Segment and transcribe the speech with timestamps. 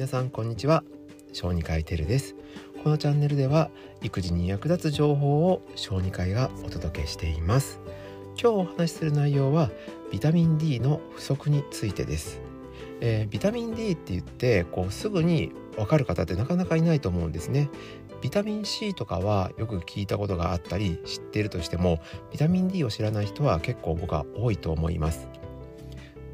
[0.00, 0.82] 皆さんこんにちは。
[1.34, 2.34] 小児科医テルです。
[2.82, 3.68] このチャンネルでは
[4.00, 7.80] 育児に役立つ情報を小児科医がお届けしています。
[8.28, 9.70] 今日お話しする内容は
[10.10, 12.40] ビタミン D の不足についてです。
[13.02, 17.68] えー、ビタミン D って言ってこうすぐに分かる方ってなかなかいないと思うんですね。
[18.22, 22.00] ビタミン C とかはよく聞いたことがあったり知っているとしても
[22.32, 25.28] ビタミン D を知らない人は結構僕は多いと思います。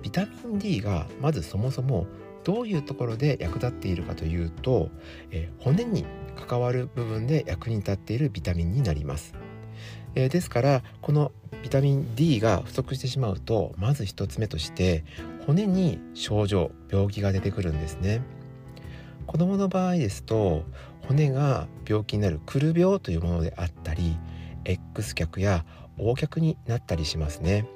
[0.02, 2.06] ビタミン D がまずそもそも
[2.46, 4.88] どういうところで役立っているかというと、
[5.32, 6.06] えー、骨に
[6.36, 9.34] 関わる部分で役に立っているビタミンになります、
[10.14, 11.32] えー、ですからこの
[11.64, 15.04] ビタミン D が不足してしまうとまず1つ目として
[15.44, 18.22] 骨に症状病気が出てくるんですね。
[19.26, 20.62] 子供の場合ですと
[21.08, 24.16] 骨が病気になるくる病というものであったり
[24.64, 25.64] X 脚や
[25.98, 27.66] O 脚になったりしますね。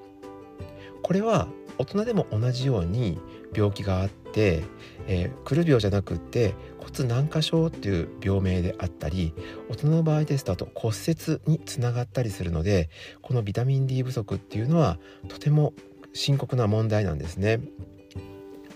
[1.03, 3.19] これは大人でも同じように
[3.55, 4.63] 病気があって、
[5.07, 9.35] えー、くる病じゃなくって骨軟化症っていう病名であったり
[9.69, 12.91] 大人の場合ですとあと骨折につながったりするので
[13.23, 15.75] このビタミン D 不足っていうのはとても
[16.13, 17.61] 深刻な問題なんですね。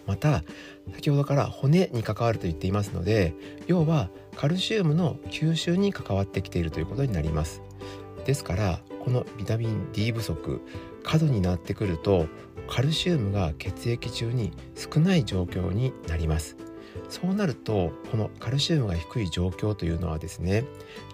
[0.06, 0.44] また
[0.94, 3.34] 先ほどから骨に関わると言っていますので
[3.66, 7.62] 要はカルシウムの吸収に関わってきているということになります
[8.27, 10.60] ですからこのビタミン D 不足
[11.02, 12.27] 過度になってくると
[12.68, 16.56] カルシウムが血液中に少ない状況になります
[17.08, 20.64] そうなるとこのカルシウムが低い状況というのはですね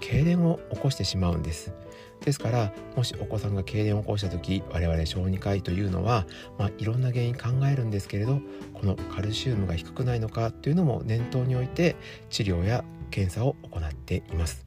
[0.00, 1.72] 痙攣を起こしてしまうんです
[2.20, 6.26] ですからもしお子さんが痙攣を起こした時我々小児科医というのは、
[6.58, 8.40] まあ、いろんな原因考えるんですけれど
[8.74, 11.96] このカルシウムが低くないのかというのも念頭に置いて
[12.28, 14.66] 治療や検査を行っています。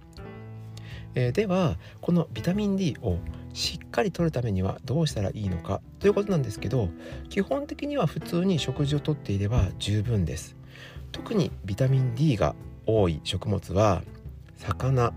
[1.15, 3.17] えー、ではこのビタミン D を
[3.53, 6.89] しっかりとるためにはどうしたらいいのかということなんですけど
[7.29, 10.55] 基本的には普通に食事をとっていれば十分です
[11.11, 14.01] 特にビタミン D が多い食物は
[14.57, 15.13] 魚、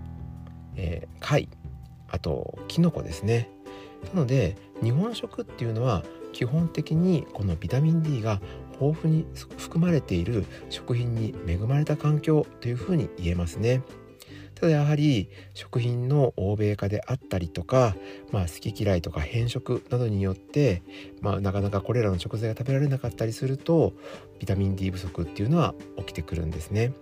[0.77, 1.49] えー、貝
[2.09, 3.51] あとキノコですね
[4.13, 8.41] なので日本食っていうのは基本的にこのビタミン D が
[8.81, 9.27] 豊富に
[9.57, 13.83] 含まれている食品に恵まれた環境というふうに言えますね。
[14.57, 17.95] ただやはり食品の欧米化であったりとか、
[18.33, 20.83] まあ、好き嫌いとか変色などによって、
[21.21, 23.93] まあ、なかなかこれらの食材が食べられなかったりすると
[24.39, 26.93] ビタミン D 不足っていうのは起きてくるんですね。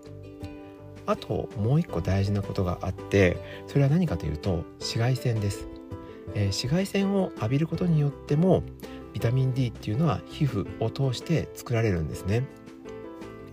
[1.07, 5.69] あともう一個大事なことがあってそれは何かというと紫外線です、
[6.35, 8.63] えー、紫外線を浴びることによっても
[9.13, 12.47] ビタミン D っていうのは皮膚を通して作られるんですね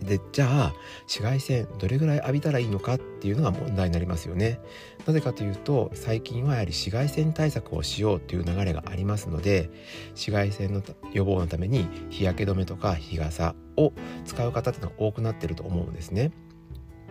[0.01, 4.59] でじゃあ紫外線どれぐらい浴びたらいいのかっていうのが問題になりますよね。
[5.05, 9.69] なぜかというと最近はやはり紫外線対策をしようという流れがありますので
[10.09, 10.81] 紫外線の
[11.13, 13.93] 予防のために日焼け止めとか日傘を
[14.25, 16.31] 使う方っていうのが多くなってると思うんですね。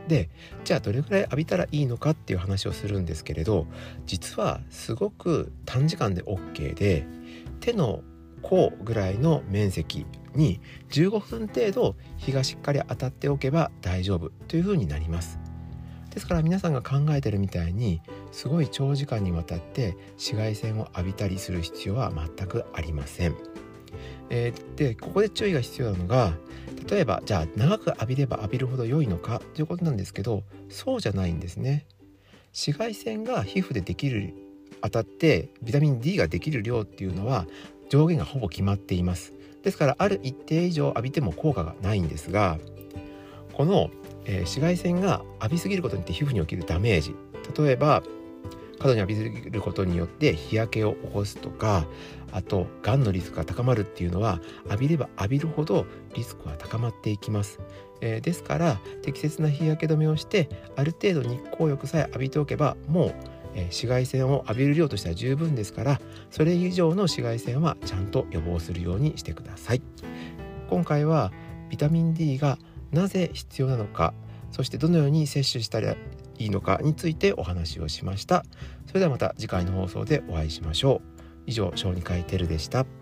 [0.09, 0.29] で
[0.65, 3.67] じゃあどれぐらい浴びたらいいのかっていう話をするんですけれど
[4.07, 7.07] 実はすごく短時間で OK で
[7.61, 8.03] 手の
[8.43, 15.39] 甲ぐらいの面積に15分程度日がしっかり当たっておけば大丈夫というふうになります。
[16.11, 18.03] ですから皆さんが考えてるみたいに
[18.33, 23.37] すごい長時間にわたって紫外線を浴びたりする必要は全くありません、
[24.29, 26.33] えー、でここで注意が必要なのが
[26.89, 31.87] 例えばじゃあ長く浴びれば浴びるほど良いのかということなんですけどそうじゃないんですね。
[32.53, 34.35] 紫外線が皮膚でできる
[34.83, 37.47] 当たってビタミン D ができる量っていうのは
[37.91, 39.35] 上限がほぼ決まっています。
[39.63, 42.59] ですからある一定以上浴びても効果がないんですが
[43.53, 43.91] この、
[44.25, 47.15] え、紫外線が浴びすぎることによって皮膚に起きるダメージ。
[47.63, 48.03] 例えば
[48.81, 51.87] 過度に浴びすぎることによって日焼けを起こすとか
[52.33, 57.61] あとがんのリスクが高まるっていうのは浴びれば浴びるほどリスクは高まっていきます、
[58.01, 63.15] えー、ですから適切な日焼け止めをしてある程度日光浴さえ浴びておけばもう
[63.55, 66.01] え紫外線を浴びる量としては十分ですから
[66.31, 69.83] それ以上の紫外線はちゃんと予防するようにしてください。
[70.69, 71.33] 今回は
[71.69, 72.59] ビタミン D が
[72.93, 74.15] なぜ必要なのか
[74.51, 78.45] そしてどのように摂取したらいいのかについてお話をしました。
[78.87, 81.21] それではまた次回の放送でお会いしましょう。
[81.47, 83.00] 以上小児科医テルでした。